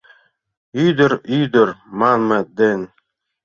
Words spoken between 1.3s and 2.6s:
ӱдыр» манмет